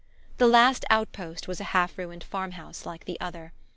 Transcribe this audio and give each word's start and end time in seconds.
The 0.37 0.47
last 0.47 0.83
outpost 0.89 1.47
was 1.47 1.59
a 1.61 1.77
half 1.77 1.95
ruined 1.95 2.23
farmhouse 2.23 2.87
like 2.87 3.05
the 3.05 3.21
other. 3.21 3.53